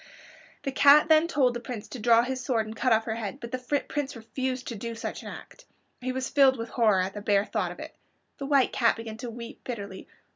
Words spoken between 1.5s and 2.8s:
the Prince to draw his sword and